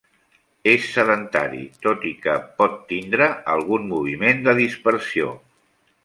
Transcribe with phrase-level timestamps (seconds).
[0.69, 5.29] És sedentari, tot i que pot tindre algun moviment de dispersió.